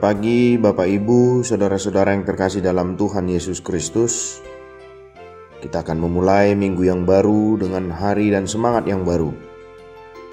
Pagi, 0.00 0.56
Bapak 0.56 0.88
Ibu, 0.88 1.44
saudara-saudara 1.44 2.16
yang 2.16 2.24
terkasih 2.24 2.64
dalam 2.64 2.96
Tuhan 2.96 3.28
Yesus 3.28 3.60
Kristus. 3.60 4.40
Kita 5.60 5.84
akan 5.84 6.00
memulai 6.00 6.56
minggu 6.56 6.88
yang 6.88 7.04
baru 7.04 7.60
dengan 7.60 7.92
hari 7.92 8.32
dan 8.32 8.48
semangat 8.48 8.88
yang 8.88 9.04
baru. 9.04 9.28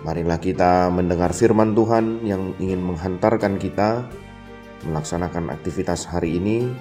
Marilah 0.08 0.40
kita 0.40 0.88
mendengar 0.88 1.36
firman 1.36 1.76
Tuhan 1.76 2.24
yang 2.24 2.56
ingin 2.64 2.80
menghantarkan 2.80 3.60
kita 3.60 4.08
melaksanakan 4.88 5.52
aktivitas 5.52 6.08
hari 6.08 6.40
ini 6.40 6.72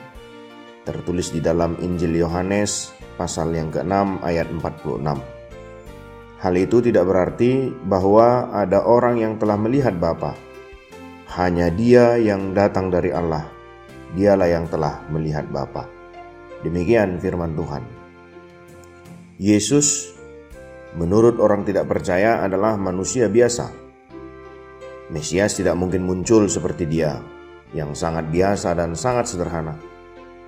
tertulis 0.87 1.34
di 1.34 1.43
dalam 1.43 1.75
Injil 1.83 2.15
Yohanes 2.15 2.95
pasal 3.19 3.50
yang 3.50 3.75
ke-6 3.75 4.23
ayat 4.23 4.47
46. 4.62 6.39
Hal 6.39 6.55
itu 6.55 6.78
tidak 6.78 7.03
berarti 7.03 7.67
bahwa 7.83 8.55
ada 8.55 8.78
orang 8.87 9.19
yang 9.19 9.34
telah 9.43 9.59
melihat 9.59 9.98
Bapa. 9.98 10.45
Hanya 11.37 11.69
dia 11.69 12.17
yang 12.17 12.56
datang 12.56 12.89
dari 12.89 13.12
Allah. 13.12 13.45
Dialah 14.17 14.48
yang 14.48 14.65
telah 14.73 15.05
melihat 15.12 15.45
Bapa. 15.53 15.84
Demikian 16.65 17.20
firman 17.20 17.53
Tuhan. 17.53 17.84
Yesus 19.37 20.17
menurut 20.97 21.37
orang 21.37 21.69
tidak 21.69 21.93
percaya 21.93 22.41
adalah 22.41 22.81
manusia 22.81 23.28
biasa. 23.28 23.69
Mesias 25.12 25.61
tidak 25.61 25.77
mungkin 25.77 26.09
muncul 26.09 26.48
seperti 26.48 26.89
dia, 26.89 27.20
yang 27.77 27.93
sangat 27.93 28.33
biasa 28.33 28.73
dan 28.73 28.97
sangat 28.97 29.28
sederhana. 29.28 29.77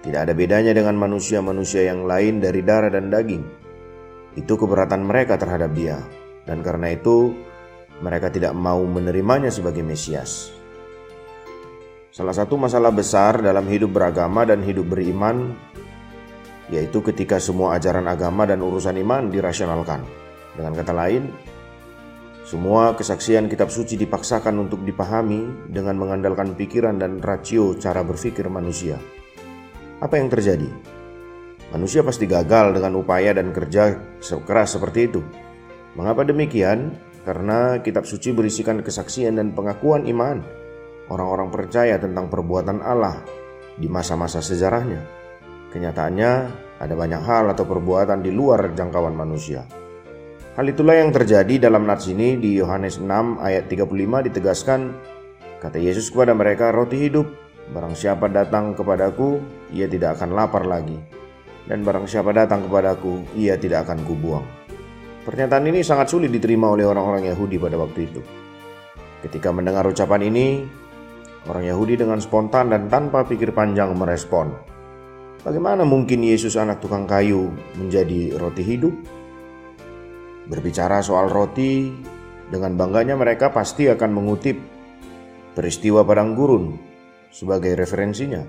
Tidak 0.01 0.25
ada 0.25 0.33
bedanya 0.33 0.73
dengan 0.73 0.97
manusia-manusia 0.97 1.85
yang 1.85 2.09
lain 2.09 2.41
dari 2.41 2.65
darah 2.65 2.89
dan 2.89 3.13
daging. 3.13 3.45
Itu 4.41 4.57
keberatan 4.57 5.05
mereka 5.05 5.37
terhadap 5.37 5.69
dia, 5.77 6.01
dan 6.49 6.65
karena 6.65 6.97
itu 6.97 7.37
mereka 8.01 8.33
tidak 8.33 8.57
mau 8.57 8.81
menerimanya 8.89 9.53
sebagai 9.53 9.85
Mesias. 9.85 10.58
Salah 12.19 12.35
satu 12.35 12.59
masalah 12.59 12.91
besar 12.91 13.39
dalam 13.39 13.63
hidup 13.71 13.95
beragama 13.95 14.43
dan 14.43 14.59
hidup 14.67 14.91
beriman 14.91 15.55
yaitu 16.67 16.99
ketika 16.99 17.39
semua 17.39 17.79
ajaran 17.79 18.11
agama 18.11 18.43
dan 18.43 18.59
urusan 18.59 18.99
iman 18.99 19.31
dirasionalkan. 19.31 20.03
Dengan 20.59 20.75
kata 20.75 20.99
lain, 20.99 21.31
semua 22.43 22.99
kesaksian 22.99 23.47
kitab 23.47 23.71
suci 23.71 23.95
dipaksakan 23.95 24.51
untuk 24.59 24.83
dipahami 24.83 25.71
dengan 25.71 25.95
mengandalkan 25.95 26.59
pikiran 26.59 26.99
dan 26.99 27.23
rasio 27.23 27.79
cara 27.79 28.03
berpikir 28.03 28.51
manusia. 28.51 28.99
Apa 30.03 30.19
yang 30.19 30.27
terjadi? 30.27 30.67
Manusia 31.71 32.03
pasti 32.03 32.27
gagal 32.27 32.75
dengan 32.75 32.99
upaya 32.99 33.31
dan 33.31 33.55
kerja 33.55 33.95
keras 34.43 34.75
seperti 34.75 35.07
itu. 35.07 35.23
Mengapa 35.95 36.27
demikian? 36.27 36.99
Karena 37.23 37.79
kitab 37.79 38.11
suci 38.11 38.35
berisikan 38.35 38.83
kesaksian 38.83 39.39
dan 39.39 39.55
pengakuan 39.55 40.03
iman 40.11 40.58
orang-orang 41.13 41.49
percaya 41.53 41.97
tentang 42.01 42.29
perbuatan 42.33 42.81
Allah 42.81 43.21
di 43.77 43.91
masa-masa 43.91 44.41
sejarahnya. 44.41 45.05
Kenyataannya, 45.73 46.33
ada 46.81 46.95
banyak 46.95 47.23
hal 47.25 47.53
atau 47.53 47.69
perbuatan 47.69 48.25
di 48.25 48.33
luar 48.33 48.73
jangkauan 48.73 49.13
manusia. 49.13 49.67
Hal 50.57 50.67
itulah 50.67 50.97
yang 50.97 51.13
terjadi 51.13 51.69
dalam 51.69 51.87
nats 51.87 52.09
ini 52.09 52.41
di 52.41 52.59
Yohanes 52.59 52.99
6 52.99 53.39
ayat 53.39 53.71
35 53.71 54.27
ditegaskan, 54.33 54.81
kata 55.61 55.79
Yesus 55.79 56.11
kepada 56.11 56.35
mereka, 56.35 56.75
roti 56.75 56.99
hidup 56.99 57.49
Barang 57.69 57.93
siapa 57.93 58.33
datang 58.33 58.73
kepadaku, 58.73 59.45
ia 59.77 59.85
tidak 59.85 60.17
akan 60.17 60.33
lapar 60.33 60.65
lagi. 60.65 60.97
Dan 61.69 61.85
barang 61.85 62.09
siapa 62.09 62.33
datang 62.33 62.65
kepadaku, 62.65 63.29
ia 63.37 63.61
tidak 63.61 63.85
akan 63.85 64.09
kubuang. 64.09 64.47
Pernyataan 65.29 65.69
ini 65.69 65.85
sangat 65.85 66.09
sulit 66.09 66.33
diterima 66.33 66.73
oleh 66.73 66.89
orang-orang 66.89 67.29
Yahudi 67.29 67.61
pada 67.61 67.77
waktu 67.77 68.09
itu. 68.09 68.25
Ketika 69.21 69.53
mendengar 69.53 69.85
ucapan 69.85 70.33
ini, 70.33 70.65
orang 71.49 71.65
Yahudi 71.65 71.97
dengan 71.97 72.21
spontan 72.21 72.71
dan 72.71 72.87
tanpa 72.93 73.25
pikir 73.25 73.57
panjang 73.57 73.97
merespon, 73.97 74.53
Bagaimana 75.39 75.87
mungkin 75.87 76.27
Yesus 76.27 76.59
anak 76.59 76.83
tukang 76.83 77.07
kayu 77.07 77.55
menjadi 77.79 78.35
roti 78.35 78.67
hidup? 78.67 78.91
Berbicara 80.51 80.99
soal 80.99 81.31
roti, 81.31 81.95
dengan 82.51 82.75
bangganya 82.75 83.15
mereka 83.15 83.55
pasti 83.55 83.87
akan 83.87 84.11
mengutip 84.19 84.59
peristiwa 85.55 86.03
padang 86.03 86.35
gurun 86.35 86.75
sebagai 87.31 87.79
referensinya. 87.79 88.43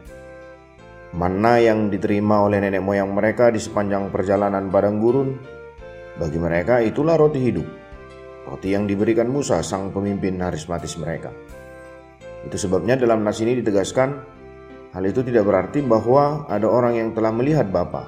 Mana 1.13 1.61
yang 1.61 1.93
diterima 1.93 2.41
oleh 2.41 2.57
nenek 2.57 2.81
moyang 2.81 3.13
mereka 3.13 3.53
di 3.53 3.61
sepanjang 3.61 4.09
perjalanan 4.09 4.73
padang 4.73 4.97
gurun, 4.97 5.37
bagi 6.17 6.41
mereka 6.41 6.81
itulah 6.81 7.21
roti 7.21 7.37
hidup. 7.37 7.67
Roti 8.49 8.73
yang 8.73 8.89
diberikan 8.89 9.29
Musa, 9.29 9.61
sang 9.61 9.93
pemimpin 9.93 10.41
harismatis 10.41 10.97
mereka. 10.97 11.29
Itu 12.47 12.55
sebabnya 12.55 12.95
dalam 12.95 13.25
nas 13.25 13.39
ini 13.43 13.59
ditegaskan, 13.59 14.09
hal 14.95 15.03
itu 15.03 15.25
tidak 15.25 15.43
berarti 15.43 15.83
bahwa 15.83 16.47
ada 16.47 16.67
orang 16.69 16.95
yang 16.95 17.09
telah 17.11 17.33
melihat 17.35 17.67
Bapa. 17.67 18.07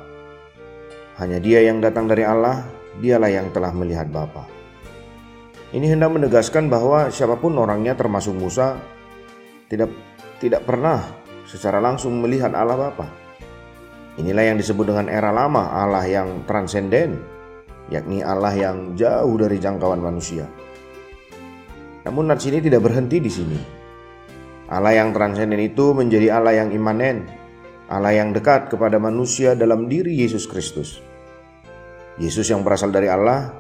Hanya 1.20 1.38
dia 1.44 1.62
yang 1.68 1.84
datang 1.84 2.08
dari 2.08 2.24
Allah, 2.24 2.64
dialah 2.98 3.28
yang 3.28 3.52
telah 3.52 3.76
melihat 3.76 4.08
Bapa. 4.08 4.48
Ini 5.72 5.96
hendak 5.96 6.12
menegaskan 6.12 6.68
bahwa 6.68 7.08
siapa 7.08 7.40
pun 7.40 7.56
orangnya 7.56 7.96
termasuk 7.96 8.36
Musa 8.36 8.76
tidak 9.72 9.88
tidak 10.44 10.68
pernah 10.68 11.00
secara 11.48 11.80
langsung 11.80 12.20
melihat 12.20 12.52
Allah 12.52 12.90
Bapa. 12.90 13.08
Inilah 14.20 14.52
yang 14.52 14.58
disebut 14.60 14.92
dengan 14.92 15.08
era 15.08 15.32
lama, 15.32 15.72
Allah 15.72 16.04
yang 16.04 16.44
transenden, 16.44 17.24
yakni 17.88 18.20
Allah 18.20 18.52
yang 18.52 19.00
jauh 19.00 19.40
dari 19.40 19.56
jangkauan 19.56 20.04
manusia. 20.04 20.44
Namun 22.04 22.28
nats 22.28 22.44
ini 22.44 22.60
tidak 22.60 22.84
berhenti 22.84 23.24
di 23.24 23.32
sini. 23.32 23.81
Allah 24.72 24.96
yang 24.96 25.12
transenden 25.12 25.60
itu 25.60 25.92
menjadi 25.92 26.32
Allah 26.40 26.64
yang 26.64 26.72
imanen, 26.72 27.28
Allah 27.92 28.16
yang 28.16 28.32
dekat 28.32 28.72
kepada 28.72 28.96
manusia 29.04 29.52
dalam 29.52 29.92
diri 29.92 30.16
Yesus 30.16 30.48
Kristus. 30.48 31.04
Yesus 32.16 32.48
yang 32.48 32.64
berasal 32.64 32.88
dari 32.88 33.12
Allah, 33.12 33.52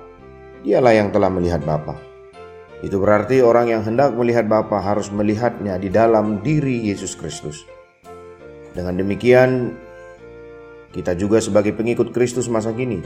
dialah 0.63 0.95
yang 0.95 1.11
telah 1.11 1.27
melihat 1.27 1.59
Bapa. 1.67 1.99
Itu 2.79 3.03
berarti 3.03 3.43
orang 3.43 3.75
yang 3.75 3.83
hendak 3.83 4.15
melihat 4.15 4.47
Bapa 4.47 4.79
harus 4.79 5.11
melihatnya 5.11 5.75
di 5.75 5.91
dalam 5.91 6.39
diri 6.39 6.79
Yesus 6.79 7.19
Kristus. 7.19 7.67
Dengan 8.71 8.95
demikian, 8.95 9.75
kita 10.95 11.11
juga 11.19 11.43
sebagai 11.43 11.75
pengikut 11.75 12.15
Kristus 12.15 12.47
masa 12.47 12.71
kini, 12.71 13.03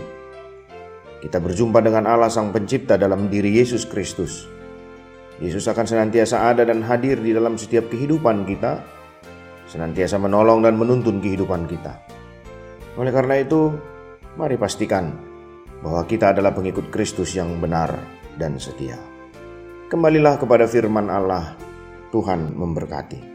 kita 1.25 1.41
berjumpa 1.41 1.81
dengan 1.81 2.05
Allah 2.05 2.29
Sang 2.29 2.53
Pencipta 2.53 3.01
dalam 3.01 3.33
diri 3.33 3.49
Yesus 3.49 3.81
Kristus. 3.81 4.45
Yesus 5.43 5.67
akan 5.67 5.83
senantiasa 5.83 6.47
ada 6.47 6.63
dan 6.63 6.79
hadir 6.79 7.19
di 7.19 7.35
dalam 7.35 7.59
setiap 7.59 7.91
kehidupan 7.91 8.47
kita, 8.47 8.79
senantiasa 9.67 10.15
menolong 10.15 10.63
dan 10.63 10.79
menuntun 10.79 11.19
kehidupan 11.19 11.67
kita. 11.67 11.99
Oleh 12.95 13.11
karena 13.11 13.43
itu, 13.43 13.75
mari 14.39 14.55
pastikan 14.55 15.11
bahwa 15.83 16.07
kita 16.07 16.31
adalah 16.31 16.55
pengikut 16.55 16.87
Kristus 16.87 17.35
yang 17.35 17.59
benar 17.59 17.91
dan 18.39 18.55
setia. 18.55 18.95
Kembalilah 19.91 20.39
kepada 20.39 20.65
firman 20.65 21.11
Allah. 21.11 21.59
Tuhan 22.15 22.55
memberkati. 22.55 23.34